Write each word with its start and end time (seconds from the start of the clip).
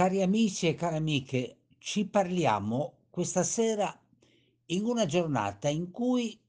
Cari 0.00 0.22
amici 0.22 0.66
e 0.66 0.74
care 0.74 0.96
amiche, 0.96 1.56
ci 1.76 2.06
parliamo 2.06 2.94
questa 3.10 3.42
sera 3.42 3.94
in 4.68 4.86
una 4.86 5.04
giornata 5.04 5.68
in 5.68 5.90
cui 5.90 6.40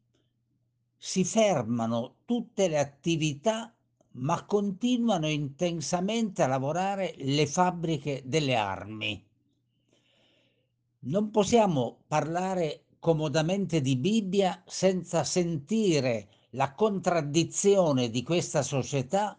si 0.95 1.25
fermano 1.25 2.19
tutte 2.23 2.69
le 2.69 2.79
attività, 2.79 3.75
ma 4.11 4.45
continuano 4.45 5.27
intensamente 5.27 6.43
a 6.43 6.47
lavorare 6.47 7.13
le 7.17 7.45
fabbriche 7.45 8.21
delle 8.23 8.55
armi. 8.55 9.21
Non 10.99 11.29
possiamo 11.29 12.03
parlare 12.07 12.85
comodamente 12.99 13.81
di 13.81 13.97
Bibbia 13.97 14.63
senza 14.65 15.25
sentire 15.25 16.29
la 16.51 16.73
contraddizione 16.73 18.09
di 18.09 18.23
questa 18.23 18.61
società 18.61 19.37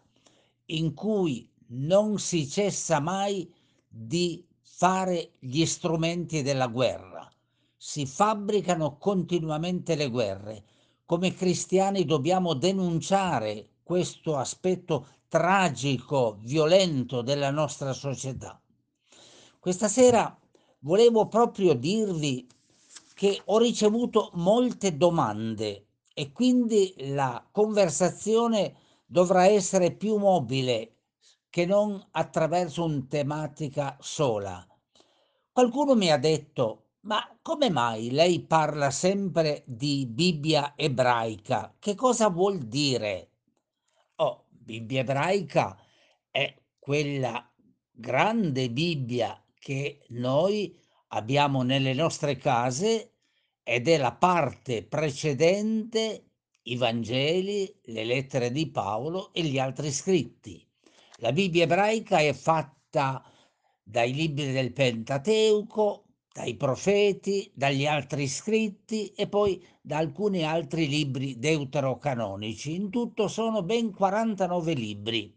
in 0.67 0.93
cui 0.93 1.49
non 1.68 2.18
si 2.18 2.46
cessa 2.46 3.00
mai 3.00 3.50
di 3.95 4.45
fare 4.63 5.32
gli 5.39 5.67
strumenti 5.67 6.41
della 6.41 6.67
guerra. 6.69 7.31
Si 7.77 8.07
fabbricano 8.07 8.96
continuamente 8.96 9.95
le 9.95 10.09
guerre. 10.09 10.65
Come 11.05 11.35
cristiani 11.35 12.07
dobbiamo 12.07 12.55
denunciare 12.55 13.68
questo 13.82 14.39
aspetto 14.39 15.07
tragico, 15.29 16.39
violento 16.41 17.21
della 17.21 17.51
nostra 17.51 17.93
società. 17.93 18.61
Questa 19.59 19.89
sera 19.89 20.35
volevo 20.81 21.29
proprio 21.29 21.75
dirvi 21.75 22.46
che 23.15 23.43
ho 23.45 23.59
ricevuto 23.59 24.31
molte 24.35 24.96
domande 24.96 25.87
e 26.15 26.32
quindi 26.32 26.95
la 26.99 27.46
conversazione 27.53 28.75
dovrà 29.04 29.46
essere 29.46 29.93
più 29.93 30.17
mobile 30.17 31.01
che 31.52 31.66
non 31.66 32.02
attraverso 32.12 32.83
un 32.83 33.08
tematica 33.08 33.98
sola. 34.00 34.67
Qualcuno 35.53 35.94
mi 35.94 36.11
ha 36.11 36.17
detto, 36.17 36.92
ma 37.00 37.39
come 37.42 37.69
mai 37.69 38.11
lei 38.11 38.41
parla 38.41 38.91
sempre 38.91 39.62
di 39.67 40.06
Bibbia 40.06 40.72
ebraica? 40.75 41.77
Che 41.78 41.94
cosa 41.94 42.31
vuol 42.31 42.56
dire? 42.61 43.33
Oh, 44.14 44.47
Bibbia 44.48 45.00
ebraica 45.00 45.78
è 46.31 46.59
quella 46.78 47.47
grande 47.91 48.70
Bibbia 48.70 49.44
che 49.59 50.06
noi 50.09 50.75
abbiamo 51.09 51.61
nelle 51.61 51.92
nostre 51.92 52.39
case 52.39 53.16
ed 53.62 53.89
è 53.89 53.98
la 53.98 54.14
parte 54.14 54.84
precedente 54.84 56.28
i 56.62 56.77
Vangeli, 56.77 57.78
le 57.83 58.05
lettere 58.05 58.50
di 58.50 58.70
Paolo 58.70 59.34
e 59.34 59.42
gli 59.42 59.59
altri 59.59 59.91
scritti. 59.92 60.66
La 61.23 61.31
Bibbia 61.31 61.62
ebraica 61.62 62.19
è 62.19 62.33
fatta 62.33 63.25
dai 63.81 64.12
libri 64.12 64.51
del 64.51 64.73
Pentateuco, 64.73 66.06
dai 66.33 66.56
profeti, 66.56 67.48
dagli 67.55 67.87
altri 67.87 68.27
scritti 68.27 69.12
e 69.12 69.28
poi 69.28 69.65
da 69.81 69.98
alcuni 69.98 70.43
altri 70.45 70.89
libri 70.89 71.39
deuterocanonici. 71.39 72.75
In 72.75 72.91
tutto 72.91 73.28
sono 73.28 73.62
ben 73.62 73.93
49 73.93 74.73
libri. 74.73 75.33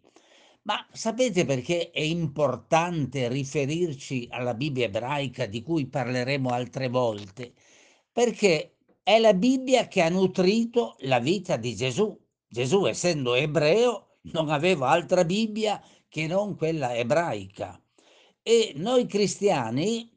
Ma 0.63 0.83
sapete 0.91 1.45
perché 1.45 1.91
è 1.91 2.02
importante 2.02 3.28
riferirci 3.28 4.28
alla 4.31 4.56
Bibbia 4.56 4.86
ebraica 4.86 5.45
di 5.45 5.61
cui 5.61 5.86
parleremo 5.86 6.50
altre 6.50 6.89
volte? 6.89 7.53
Perché 8.11 8.78
è 9.03 9.19
la 9.19 9.36
Bibbia 9.36 9.88
che 9.88 10.02
ha 10.02 10.09
nutrito 10.09 10.95
la 11.02 11.19
vita 11.19 11.58
di 11.58 11.75
Gesù. 11.75 12.19
Gesù, 12.47 12.88
essendo 12.88 13.36
ebreo, 13.36 14.14
non 14.31 14.50
aveva 14.50 14.90
altra 14.90 15.23
Bibbia 15.26 15.81
che 16.08 16.28
non 16.28 16.56
quella 16.56 16.95
ebraica. 16.95 17.80
E 18.42 18.73
noi 18.76 19.06
cristiani 19.06 20.09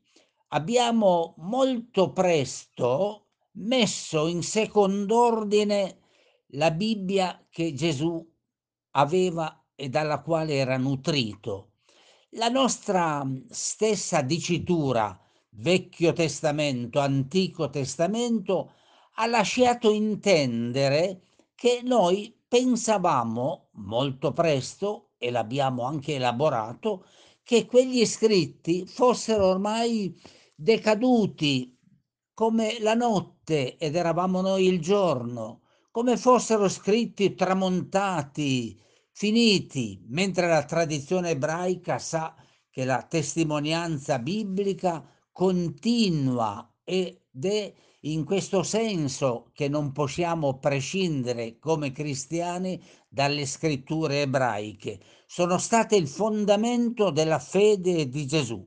abbiamo 0.49 1.35
molto 1.39 2.13
presto 2.13 3.27
messo 3.53 4.27
in 4.27 4.43
second'ordine 4.43 5.99
la 6.53 6.71
Bibbia 6.71 7.47
che 7.51 7.73
Gesù 7.75 8.25
aveva 8.93 9.65
e 9.75 9.89
dalla 9.89 10.21
quale 10.21 10.55
era 10.55 10.77
nutrito. 10.77 11.73
La 12.33 12.49
nostra 12.49 13.27
stessa 13.49 14.23
dicitura, 14.23 15.19
Vecchio 15.51 16.13
Testamento, 16.13 17.01
Antico 17.01 17.71
Testamento, 17.71 18.73
ha 19.15 19.27
lasciato 19.27 19.91
intendere 19.91 21.23
che 21.55 21.81
noi 21.83 22.38
pensavamo 22.49 23.69
molto 23.75 24.33
presto, 24.33 25.11
e 25.19 25.31
l'abbiamo 25.31 25.83
anche 25.85 26.15
elaborato, 26.15 27.05
che 27.43 27.67
quegli 27.67 28.05
scritti 28.07 28.87
fossero 28.87 29.47
ormai 29.47 30.19
decaduti 30.55 31.77
come 32.33 32.79
la 32.81 32.95
notte 32.95 33.77
ed 33.77 33.97
eravamo 33.97 34.41
noi 34.41 34.67
il 34.67 34.81
giorno, 34.81 35.63
come 35.91 36.17
fossero 36.17 36.69
scritti 36.69 37.35
tramontati, 37.35 38.81
finiti, 39.11 40.05
mentre 40.09 40.47
la 40.47 40.65
tradizione 40.65 41.31
ebraica 41.31 41.99
sa 41.99 42.37
che 42.71 42.85
la 42.85 43.03
testimonianza 43.03 44.21
biblica 44.21 45.05
continua 45.33 46.73
ed 46.85 47.19
è 47.41 47.75
in 48.03 48.25
questo 48.25 48.63
senso 48.63 49.51
che 49.53 49.69
non 49.69 49.93
possiamo 49.93 50.59
prescindere 50.59 51.59
come 51.59 51.91
cristiani 51.91 52.81
dalle 53.09 53.45
scritture 53.47 54.23
ebraiche. 54.23 55.01
Sono 55.27 55.59
state 55.59 55.97
il 55.97 56.07
fondamento 56.07 57.11
della 57.11 57.39
fede 57.39 58.09
di 58.09 58.27
Gesù. 58.27 58.65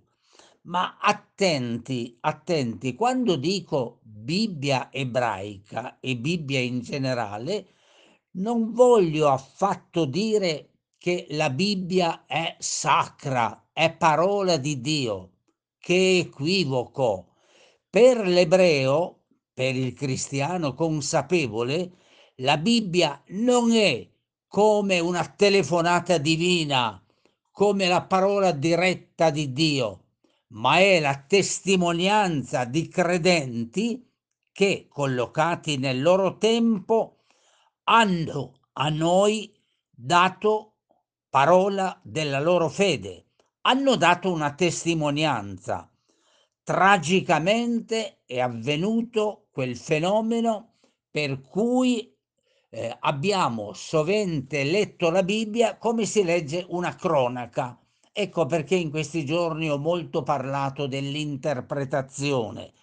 Ma 0.64 0.98
attenti, 1.00 2.18
attenti, 2.20 2.94
quando 2.94 3.36
dico 3.36 4.00
Bibbia 4.04 4.92
ebraica 4.92 6.00
e 6.00 6.18
Bibbia 6.18 6.60
in 6.60 6.82
generale, 6.82 7.68
non 8.34 8.72
voglio 8.72 9.30
affatto 9.30 10.06
dire 10.06 10.70
che 10.98 11.26
la 11.32 11.50
Bibbia 11.50 12.26
è 12.28 12.56
sacra, 12.60 13.70
è 13.74 13.92
parola 13.96 14.58
di 14.58 14.80
Dio. 14.82 15.32
Che 15.80 16.20
equivoco! 16.20 17.38
Per 17.90 18.26
l'ebreo, 18.26 19.21
per 19.54 19.76
il 19.76 19.94
cristiano 19.94 20.74
consapevole, 20.74 21.92
la 22.38 22.58
Bibbia 22.58 23.22
non 23.28 23.72
è 23.72 24.08
come 24.48 25.00
una 25.00 25.26
telefonata 25.28 26.18
divina, 26.18 27.04
come 27.52 27.88
la 27.88 28.02
parola 28.04 28.52
diretta 28.52 29.30
di 29.30 29.52
Dio, 29.54 30.06
ma 30.48 30.80
è 30.80 31.00
la 31.00 31.24
testimonianza 31.28 32.66
di 32.66 32.88
credenti 32.88 34.10
che, 34.52 34.88
collocati 34.90 35.78
nel 35.78 36.02
loro 36.02 36.38
tempo, 36.38 37.24
hanno 37.84 38.60
a 38.74 38.90
noi 38.90 39.54
dato 39.90 40.74
parola 41.30 41.98
della 42.04 42.40
loro 42.40 42.68
fede, 42.68 43.28
hanno 43.62 43.96
dato 43.96 44.32
una 44.32 44.54
testimonianza. 44.54 45.90
Tragicamente 46.64 48.22
è 48.26 48.40
avvenuto 48.40 49.41
quel 49.52 49.76
fenomeno 49.78 50.76
per 51.12 51.42
cui 51.42 52.12
eh, 52.70 52.98
abbiamo 53.02 53.74
sovente 53.74 54.64
letto 54.64 55.10
la 55.10 55.24
Bibbia 55.24 55.78
come 55.78 56.06
si 56.06 56.24
legge 56.24 56.66
una 56.70 56.96
cronaca. 56.96 57.78
Ecco 58.14 58.46
perché 58.46 58.76
in 58.76 58.90
questi 58.90 59.26
giorni 59.26 59.70
ho 59.70 59.78
molto 59.78 60.24
parlato 60.24 60.88
dell'interpretazione. 60.88 62.74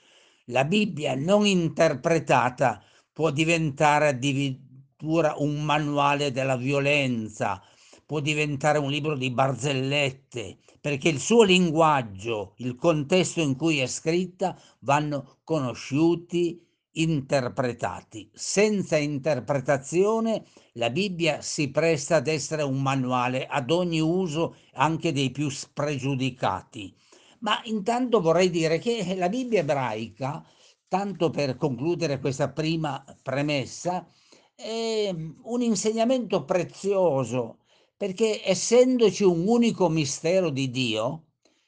La 0.46 0.64
Bibbia 0.64 1.14
non 1.14 1.46
interpretata 1.46 2.82
può 3.12 3.30
diventare 3.30 4.08
addirittura 4.08 5.34
un 5.38 5.62
manuale 5.62 6.32
della 6.32 6.56
violenza, 6.56 7.62
può 8.08 8.20
diventare 8.20 8.78
un 8.78 8.88
libro 8.88 9.18
di 9.18 9.30
barzellette, 9.30 10.56
perché 10.80 11.10
il 11.10 11.20
suo 11.20 11.42
linguaggio, 11.42 12.54
il 12.56 12.74
contesto 12.74 13.42
in 13.42 13.54
cui 13.54 13.80
è 13.80 13.86
scritta 13.86 14.58
vanno 14.78 15.40
conosciuti, 15.44 16.66
interpretati. 16.92 18.30
Senza 18.32 18.96
interpretazione 18.96 20.46
la 20.72 20.88
Bibbia 20.88 21.42
si 21.42 21.70
presta 21.70 22.16
ad 22.16 22.28
essere 22.28 22.62
un 22.62 22.80
manuale 22.80 23.46
ad 23.46 23.70
ogni 23.70 24.00
uso 24.00 24.56
anche 24.72 25.12
dei 25.12 25.30
più 25.30 25.50
spregiudicati. 25.50 26.96
Ma 27.40 27.60
intanto 27.64 28.22
vorrei 28.22 28.48
dire 28.48 28.78
che 28.78 29.16
la 29.16 29.28
Bibbia 29.28 29.60
ebraica, 29.60 30.42
tanto 30.88 31.28
per 31.28 31.58
concludere 31.58 32.20
questa 32.20 32.48
prima 32.48 33.04
premessa, 33.22 34.08
è 34.54 35.14
un 35.42 35.60
insegnamento 35.60 36.46
prezioso 36.46 37.58
perché 37.98 38.40
essendoci 38.44 39.24
un 39.24 39.44
unico 39.48 39.88
mistero 39.88 40.50
di 40.50 40.70
Dio, 40.70 41.24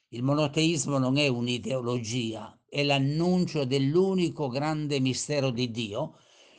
il 0.09 0.23
monoteismo 0.23 0.97
non 0.97 1.17
è 1.17 1.27
un'ideologia, 1.27 2.57
è 2.69 2.83
l'annuncio 2.83 3.65
dell'unico 3.65 4.47
grande 4.47 5.01
mistero 5.01 5.49
di 5.49 5.69
Dio, 5.71 6.15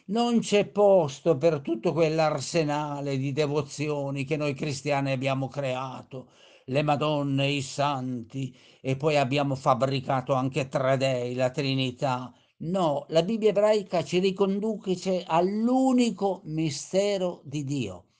non 0.08 0.40
c'è 0.40 0.66
posto 0.66 1.38
per 1.38 1.60
tutto 1.60 1.94
quell'arsenale 1.94 3.16
di 3.16 3.32
devozioni 3.32 4.24
che 4.24 4.36
noi 4.36 4.52
cristiani 4.52 5.10
abbiamo 5.10 5.48
creato, 5.48 6.32
le 6.66 6.82
Madonne, 6.82 7.50
i 7.50 7.62
Santi 7.62 8.54
e 8.82 8.96
poi 8.96 9.16
abbiamo 9.16 9.54
fabbricato 9.54 10.34
anche 10.34 10.68
tre 10.68 10.98
dei, 10.98 11.34
la 11.34 11.50
Trinità. 11.50 12.30
No, 12.58 13.06
la 13.08 13.22
Bibbia 13.22 13.48
ebraica 13.48 14.04
ci 14.04 14.18
riconduce 14.18 15.24
all'unico 15.26 16.42
mistero 16.44 17.40
di 17.44 17.64
Dio. 17.64 18.11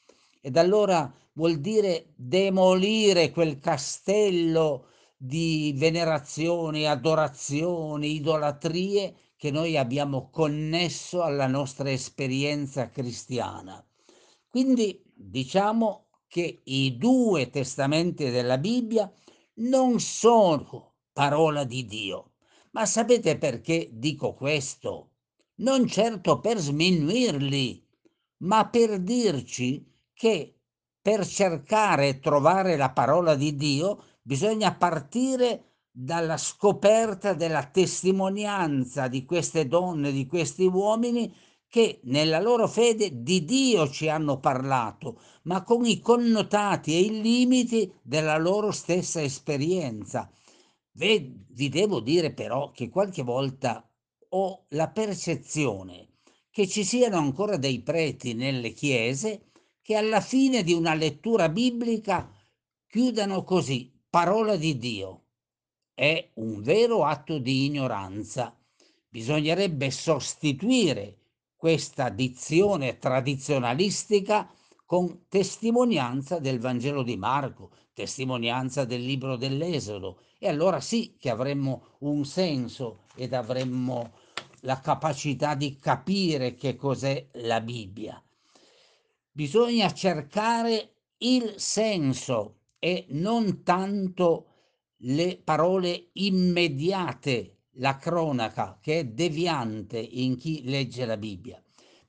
Ed 0.42 0.56
allora 0.58 1.10
vuol 1.32 1.60
dire 1.60 2.12
demolire 2.16 3.30
quel 3.30 3.58
castello 3.58 4.88
di 5.16 5.72
venerazioni, 5.76 6.86
adorazioni, 6.86 8.16
idolatrie 8.16 9.14
che 9.36 9.50
noi 9.50 9.78
abbiamo 9.78 10.28
connesso 10.28 11.22
alla 11.22 11.46
nostra 11.46 11.90
esperienza 11.90 12.90
cristiana. 12.90 13.82
Quindi 14.48 15.02
diciamo 15.14 16.08
che 16.26 16.60
i 16.64 16.98
due 16.98 17.48
testamenti 17.48 18.28
della 18.30 18.58
Bibbia 18.58 19.10
non 19.54 20.00
sono 20.00 20.96
parola 21.12 21.64
di 21.64 21.86
Dio 21.86 22.32
ma 22.72 22.86
sapete 22.86 23.36
perché 23.36 23.90
dico 23.92 24.32
questo? 24.34 25.10
Non 25.56 25.86
certo 25.86 26.40
per 26.40 26.58
sminuirli, 26.58 27.86
ma 28.38 28.66
per 28.68 28.98
dirci 28.98 29.91
che 30.14 30.60
per 31.00 31.26
cercare 31.26 32.08
e 32.08 32.20
trovare 32.20 32.76
la 32.76 32.90
parola 32.90 33.34
di 33.34 33.56
Dio 33.56 34.04
bisogna 34.22 34.74
partire 34.74 35.72
dalla 35.90 36.36
scoperta 36.36 37.34
della 37.34 37.64
testimonianza 37.66 39.08
di 39.08 39.24
queste 39.24 39.66
donne, 39.66 40.12
di 40.12 40.26
questi 40.26 40.64
uomini 40.64 41.34
che 41.68 42.00
nella 42.04 42.40
loro 42.40 42.68
fede 42.68 43.22
di 43.22 43.44
Dio 43.44 43.88
ci 43.88 44.08
hanno 44.08 44.38
parlato, 44.38 45.20
ma 45.44 45.62
con 45.64 45.84
i 45.86 46.00
connotati 46.00 46.94
e 46.94 47.00
i 47.00 47.20
limiti 47.20 47.92
della 48.02 48.36
loro 48.38 48.70
stessa 48.70 49.22
esperienza. 49.22 50.30
Vi 50.92 51.68
devo 51.70 52.00
dire 52.00 52.32
però 52.32 52.70
che 52.70 52.90
qualche 52.90 53.22
volta 53.22 53.86
ho 54.28 54.64
la 54.68 54.88
percezione 54.88 56.08
che 56.50 56.68
ci 56.68 56.84
siano 56.84 57.16
ancora 57.16 57.56
dei 57.56 57.80
preti 57.80 58.34
nelle 58.34 58.72
chiese 58.72 59.51
che 59.82 59.96
alla 59.96 60.20
fine 60.20 60.62
di 60.62 60.72
una 60.72 60.94
lettura 60.94 61.48
biblica 61.48 62.32
chiudano 62.86 63.42
così, 63.42 63.92
parola 64.08 64.56
di 64.56 64.78
Dio. 64.78 65.24
È 65.92 66.30
un 66.34 66.62
vero 66.62 67.04
atto 67.04 67.38
di 67.38 67.66
ignoranza. 67.66 68.56
Bisognerebbe 69.08 69.90
sostituire 69.90 71.18
questa 71.56 72.08
dizione 72.08 72.98
tradizionalistica 72.98 74.50
con 74.86 75.26
testimonianza 75.28 76.38
del 76.38 76.60
Vangelo 76.60 77.02
di 77.02 77.16
Marco, 77.16 77.70
testimonianza 77.92 78.84
del 78.84 79.02
libro 79.02 79.36
dell'Esodo 79.36 80.20
e 80.38 80.48
allora 80.48 80.80
sì 80.80 81.16
che 81.18 81.30
avremmo 81.30 81.96
un 82.00 82.24
senso 82.24 83.04
ed 83.14 83.32
avremmo 83.32 84.12
la 84.60 84.80
capacità 84.80 85.54
di 85.54 85.76
capire 85.76 86.54
che 86.54 86.76
cos'è 86.76 87.28
la 87.32 87.60
Bibbia. 87.60 88.22
Bisogna 89.34 89.90
cercare 89.94 90.96
il 91.18 91.54
senso 91.56 92.58
e 92.78 93.06
non 93.10 93.62
tanto 93.62 94.46
le 95.04 95.40
parole 95.42 96.10
immediate, 96.12 97.60
la 97.76 97.96
cronaca 97.96 98.78
che 98.78 98.98
è 98.98 99.04
deviante 99.04 99.98
in 99.98 100.36
chi 100.36 100.64
legge 100.64 101.06
la 101.06 101.16
Bibbia. 101.16 101.62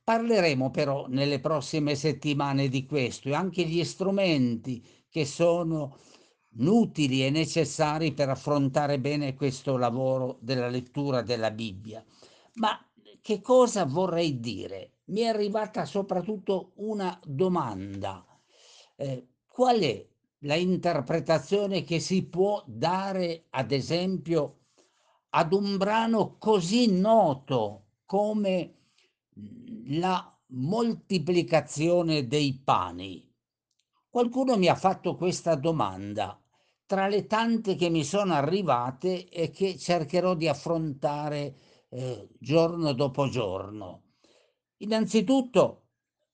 Parleremo 0.04 0.70
però 0.70 1.08
nelle 1.08 1.40
prossime 1.40 1.96
settimane 1.96 2.68
di 2.68 2.86
questo 2.86 3.30
e 3.30 3.36
anche 3.36 3.64
gli 3.64 3.86
strumenti 3.86 4.86
che 5.10 5.25
sono 5.25 5.98
utili 6.58 7.25
e 7.25 7.30
necessari 7.30 8.12
per 8.12 8.28
affrontare 8.28 9.00
bene 9.00 9.34
questo 9.34 9.78
lavoro 9.78 10.40
della 10.42 10.68
lettura 10.68 11.22
della 11.22 11.52
Bibbia. 11.52 12.04
Ma 12.56 12.78
che 13.24 13.40
cosa 13.40 13.86
vorrei 13.86 14.42
dire? 14.42 14.98
Mi 15.06 15.22
è 15.22 15.28
arrivata 15.28 15.86
soprattutto 15.86 16.74
una 16.75 17.18
domanda. 17.25 18.25
Eh, 18.98 19.28
qual 19.48 19.80
è 19.80 20.06
la 20.40 20.56
interpretazione 20.56 21.86
che 21.86 22.02
si 22.02 22.25
può 22.25 22.62
dare, 22.68 23.46
ad 23.52 23.72
esempio, 23.72 24.58
ad 25.30 25.54
un 25.54 25.78
brano 25.78 26.36
così 26.38 26.92
noto 26.92 27.86
come 28.06 28.74
la 29.86 30.38
moltiplicazione 30.48 32.28
dei 32.28 32.60
pani? 32.62 33.34
Qualcuno 34.10 34.58
mi 34.58 34.68
ha 34.68 34.75
fatto 34.75 35.16
questa 35.16 35.56
domanda 35.56 36.38
tra 36.86 37.08
le 37.08 37.25
tante 37.25 37.75
che 37.75 37.90
mi 37.90 38.04
sono 38.04 38.34
arrivate 38.34 39.30
e 39.30 39.50
che 39.50 39.78
cercherò 39.78 40.36
di 40.36 40.50
affrontare 40.50 41.56
eh, 41.94 42.28
giorno 42.40 42.94
dopo 42.94 43.30
giorno. 43.30 44.01
Innanzitutto, 44.78 45.90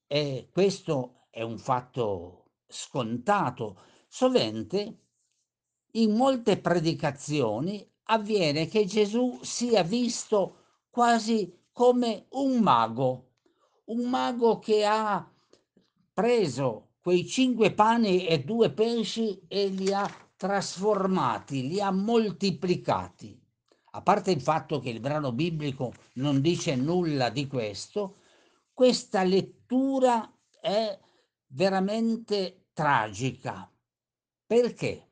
eh, 0.07 0.49
questo 0.51 1.27
è 1.29 1.41
un 1.41 1.57
fatto 1.57 2.51
scontato, 2.67 3.81
sovente 4.07 4.99
in 5.93 6.15
molte 6.15 6.59
predicazioni 6.59 7.85
avviene 8.03 8.67
che 8.67 8.85
Gesù 8.85 9.39
sia 9.41 9.83
visto 9.83 10.55
quasi 10.89 11.53
come 11.71 12.27
un 12.31 12.59
mago, 12.59 13.31
un 13.85 14.09
mago 14.09 14.59
che 14.59 14.85
ha 14.85 15.29
preso 16.13 16.93
quei 17.01 17.27
cinque 17.27 17.73
pani 17.73 18.25
e 18.25 18.43
due 18.43 18.71
pesci 18.71 19.41
e 19.47 19.67
li 19.67 19.91
ha 19.93 20.09
trasformati, 20.35 21.67
li 21.67 21.81
ha 21.81 21.91
moltiplicati. 21.91 23.38
A 23.99 24.01
parte 24.01 24.31
il 24.31 24.39
fatto 24.39 24.79
che 24.79 24.91
il 24.91 25.01
brano 25.01 25.33
biblico 25.33 25.91
non 26.13 26.39
dice 26.39 26.77
nulla 26.77 27.29
di 27.29 27.47
questo, 27.47 28.19
questa 28.73 29.23
lettura 29.23 30.33
è 30.61 30.97
veramente 31.47 32.69
tragica. 32.71 33.69
Perché? 34.45 35.11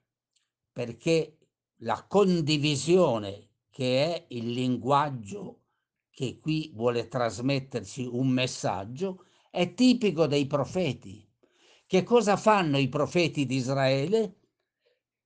Perché 0.72 1.38
la 1.80 2.06
condivisione, 2.08 3.50
che 3.70 4.06
è 4.06 4.26
il 4.30 4.52
linguaggio 4.52 5.64
che 6.10 6.40
qui 6.40 6.72
vuole 6.74 7.10
trasmetterci 7.10 8.06
un 8.10 8.30
messaggio, 8.30 9.26
è 9.52 9.74
tipico 9.74 10.28
dei 10.28 10.48
profeti. 10.48 11.30
Che 11.86 12.04
cosa 12.04 12.38
fanno 12.38 12.78
i 12.78 12.88
profeti 12.88 13.46
di 13.46 13.58
Israele? 13.58 14.38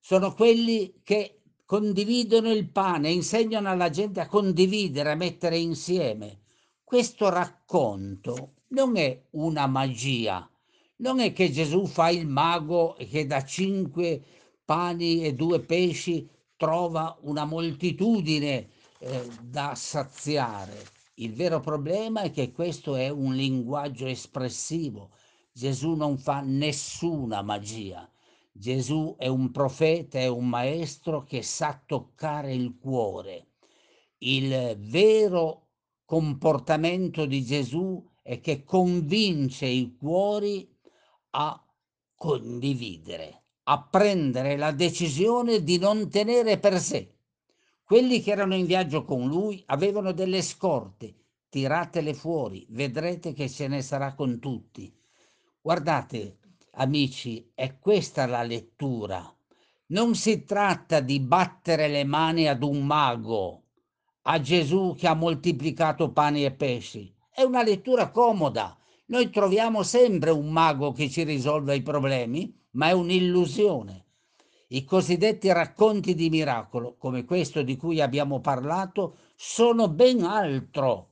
sono 0.01 0.33
quelli 0.33 0.99
che 1.03 1.40
condividono 1.71 2.51
il 2.51 2.67
pane, 2.67 3.09
insegnano 3.11 3.69
alla 3.69 3.89
gente 3.89 4.19
a 4.19 4.27
condividere, 4.27 5.11
a 5.11 5.15
mettere 5.15 5.57
insieme. 5.57 6.41
Questo 6.83 7.29
racconto 7.29 8.55
non 8.71 8.97
è 8.97 9.27
una 9.29 9.67
magia, 9.67 10.51
non 10.97 11.21
è 11.21 11.31
che 11.31 11.49
Gesù 11.49 11.85
fa 11.85 12.09
il 12.09 12.27
mago 12.27 12.97
e 12.97 13.07
che 13.07 13.25
da 13.25 13.45
cinque 13.45 14.21
pani 14.65 15.23
e 15.23 15.33
due 15.33 15.61
pesci 15.61 16.27
trova 16.57 17.17
una 17.21 17.45
moltitudine 17.45 18.67
eh, 18.99 19.29
da 19.41 19.73
saziare. 19.73 20.75
Il 21.13 21.33
vero 21.33 21.61
problema 21.61 22.23
è 22.23 22.31
che 22.31 22.51
questo 22.51 22.97
è 22.97 23.07
un 23.07 23.33
linguaggio 23.33 24.07
espressivo. 24.07 25.11
Gesù 25.53 25.93
non 25.93 26.17
fa 26.17 26.41
nessuna 26.41 27.41
magia. 27.41 28.10
Gesù 28.51 29.15
è 29.17 29.27
un 29.27 29.49
profeta, 29.51 30.19
è 30.19 30.27
un 30.27 30.47
maestro 30.47 31.23
che 31.23 31.41
sa 31.41 31.81
toccare 31.85 32.53
il 32.53 32.77
cuore. 32.77 33.47
Il 34.19 34.77
vero 34.77 35.69
comportamento 36.05 37.25
di 37.25 37.43
Gesù 37.43 38.05
è 38.21 38.41
che 38.41 38.63
convince 38.63 39.65
i 39.65 39.95
cuori 39.95 40.69
a 41.31 41.65
condividere, 42.13 43.43
a 43.63 43.81
prendere 43.81 44.57
la 44.57 44.71
decisione 44.71 45.63
di 45.63 45.79
non 45.79 46.09
tenere 46.09 46.59
per 46.59 46.79
sé. 46.79 47.15
Quelli 47.83 48.21
che 48.21 48.31
erano 48.31 48.55
in 48.55 48.65
viaggio 48.65 49.03
con 49.03 49.27
lui 49.27 49.63
avevano 49.67 50.11
delle 50.11 50.41
scorte, 50.41 51.15
tiratele 51.49 52.13
fuori, 52.13 52.65
vedrete 52.69 53.33
che 53.33 53.49
ce 53.49 53.67
ne 53.67 53.81
sarà 53.81 54.13
con 54.13 54.39
tutti. 54.39 54.93
Guardate, 55.61 56.37
amici, 56.71 57.51
è 57.53 57.77
questa 57.79 58.25
la 58.25 58.43
lettura. 58.43 59.23
Non 59.87 60.15
si 60.15 60.45
tratta 60.45 60.99
di 60.99 61.19
battere 61.19 61.87
le 61.87 62.03
mani 62.05 62.47
ad 62.47 62.63
un 62.63 62.85
mago, 62.85 63.63
a 64.23 64.39
Gesù 64.39 64.95
che 64.97 65.07
ha 65.07 65.13
moltiplicato 65.13 66.11
pani 66.11 66.45
e 66.45 66.51
pesci. 66.51 67.13
È 67.29 67.41
una 67.41 67.63
lettura 67.63 68.09
comoda. 68.11 68.77
Noi 69.07 69.29
troviamo 69.29 69.83
sempre 69.83 70.29
un 70.29 70.49
mago 70.49 70.93
che 70.93 71.09
ci 71.09 71.23
risolve 71.23 71.75
i 71.75 71.81
problemi, 71.81 72.53
ma 72.71 72.87
è 72.87 72.91
un'illusione. 72.91 74.05
I 74.67 74.85
cosiddetti 74.85 75.51
racconti 75.51 76.15
di 76.15 76.29
miracolo, 76.29 76.95
come 76.97 77.25
questo 77.25 77.61
di 77.61 77.75
cui 77.75 77.99
abbiamo 77.99 78.39
parlato, 78.39 79.17
sono 79.35 79.89
ben 79.89 80.23
altro 80.23 81.10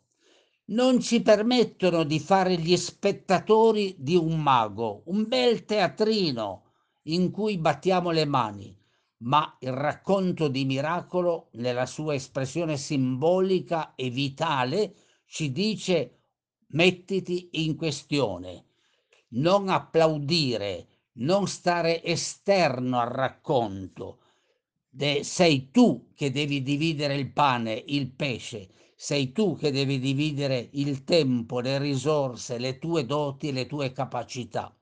non 0.70 1.00
ci 1.00 1.22
permettono 1.22 2.04
di 2.04 2.20
fare 2.20 2.58
gli 2.58 2.76
spettatori 2.78 3.96
di 3.98 4.16
un 4.16 4.40
mago, 4.40 5.02
un 5.06 5.28
bel 5.28 5.66
teatrino, 5.66 6.64
in 7.04 7.32
cui 7.32 7.58
battiamo 7.58 8.12
le 8.12 8.26
mani, 8.26 8.78
ma 9.20 9.58
il 9.62 9.72
racconto 9.72 10.48
di 10.48 10.66
miracolo, 10.66 11.50
nella 11.54 11.86
sua 11.86 12.14
espressione 12.14 12.78
simbolica 12.78 13.96
e 13.96 14.10
vitale, 14.10 14.94
ci 15.26 15.52
dice 15.52 16.20
mettiti 16.68 17.50
in 17.54 17.76
questione, 17.76 18.66
non 19.30 19.70
applaudire, 19.70 20.88
non 21.14 21.48
stare 21.48 22.04
esterno 22.04 23.00
al 23.00 23.10
racconto. 23.10 24.20
De, 24.88 25.24
sei 25.24 25.72
tu 25.72 26.12
che 26.14 26.32
devi 26.32 26.62
dividere 26.62 27.16
il 27.16 27.32
pane, 27.32 27.84
il 27.88 28.12
pesce, 28.12 28.70
sei 29.02 29.32
tu 29.32 29.56
che 29.56 29.72
devi 29.72 29.98
dividere 29.98 30.68
il 30.74 31.06
tempo, 31.06 31.62
le 31.62 31.78
risorse, 31.78 32.58
le 32.58 32.80
tue 32.80 33.06
doti 33.06 33.54
le 33.54 33.66
tue 33.66 33.94
capacità. 33.94 34.76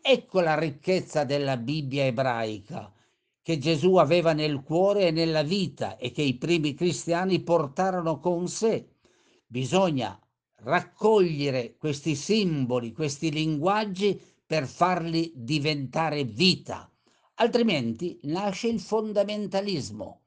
Ecco 0.00 0.40
la 0.40 0.58
ricchezza 0.58 1.22
della 1.22 1.56
Bibbia 1.56 2.06
ebraica 2.06 2.92
che 3.40 3.58
Gesù 3.58 3.94
aveva 3.94 4.32
nel 4.32 4.64
cuore 4.64 5.06
e 5.06 5.10
nella 5.12 5.44
vita 5.44 5.96
e 5.96 6.10
che 6.10 6.22
i 6.22 6.34
primi 6.38 6.74
cristiani 6.74 7.38
portarono 7.38 8.18
con 8.18 8.48
sé. 8.48 8.96
Bisogna 9.46 10.20
raccogliere 10.64 11.76
questi 11.76 12.16
simboli, 12.16 12.90
questi 12.90 13.30
linguaggi 13.30 14.20
per 14.44 14.66
farli 14.66 15.30
diventare 15.36 16.24
vita, 16.24 16.92
altrimenti 17.34 18.18
nasce 18.24 18.66
il 18.66 18.80
fondamentalismo. 18.80 20.22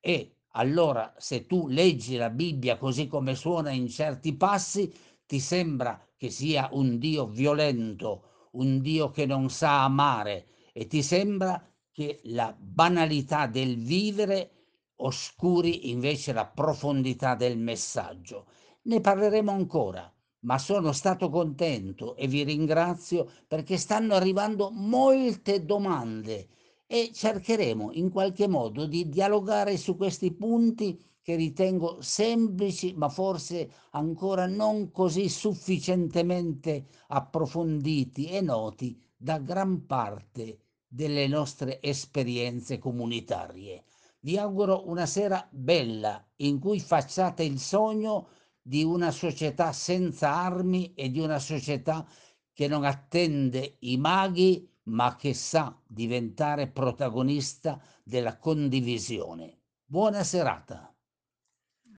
E 0.00 0.37
allora 0.58 1.14
se 1.18 1.46
tu 1.46 1.68
leggi 1.68 2.16
la 2.16 2.30
Bibbia 2.30 2.76
così 2.76 3.06
come 3.06 3.36
suona 3.36 3.70
in 3.70 3.88
certi 3.88 4.34
passi, 4.34 4.92
ti 5.24 5.38
sembra 5.38 6.00
che 6.16 6.30
sia 6.30 6.68
un 6.72 6.98
Dio 6.98 7.28
violento, 7.28 8.48
un 8.52 8.80
Dio 8.80 9.10
che 9.10 9.24
non 9.24 9.50
sa 9.50 9.84
amare 9.84 10.46
e 10.72 10.88
ti 10.88 11.02
sembra 11.02 11.64
che 11.92 12.20
la 12.24 12.54
banalità 12.58 13.46
del 13.46 13.76
vivere 13.76 14.50
oscuri 14.96 15.90
invece 15.90 16.32
la 16.32 16.46
profondità 16.46 17.36
del 17.36 17.56
messaggio. 17.56 18.46
Ne 18.82 19.00
parleremo 19.00 19.52
ancora, 19.52 20.12
ma 20.40 20.58
sono 20.58 20.90
stato 20.90 21.30
contento 21.30 22.16
e 22.16 22.26
vi 22.26 22.42
ringrazio 22.42 23.30
perché 23.46 23.76
stanno 23.76 24.14
arrivando 24.14 24.70
molte 24.72 25.64
domande 25.64 26.48
e 26.90 27.10
cercheremo 27.12 27.92
in 27.92 28.10
qualche 28.10 28.48
modo 28.48 28.86
di 28.86 29.10
dialogare 29.10 29.76
su 29.76 29.94
questi 29.94 30.32
punti 30.32 30.98
che 31.20 31.36
ritengo 31.36 32.00
semplici, 32.00 32.94
ma 32.94 33.10
forse 33.10 33.70
ancora 33.90 34.46
non 34.46 34.90
così 34.90 35.28
sufficientemente 35.28 36.86
approfonditi 37.08 38.28
e 38.30 38.40
noti 38.40 38.98
da 39.14 39.38
gran 39.38 39.84
parte 39.84 40.60
delle 40.88 41.26
nostre 41.26 41.82
esperienze 41.82 42.78
comunitarie. 42.78 43.84
Vi 44.20 44.38
auguro 44.38 44.88
una 44.88 45.04
sera 45.04 45.46
bella 45.50 46.26
in 46.36 46.58
cui 46.58 46.80
facciate 46.80 47.42
il 47.42 47.58
sogno 47.58 48.28
di 48.62 48.82
una 48.82 49.10
società 49.10 49.72
senza 49.72 50.32
armi 50.34 50.94
e 50.94 51.10
di 51.10 51.20
una 51.20 51.38
società 51.38 52.08
che 52.54 52.68
non 52.68 52.84
attende 52.84 53.76
i 53.80 53.98
maghi, 53.98 54.66
ma 54.88 55.16
che 55.16 55.34
sa 55.34 55.78
diventare 55.86 56.68
protagonista 56.68 57.80
della 58.02 58.38
condivisione. 58.38 59.60
Buona 59.84 60.24
serata. 60.24 60.92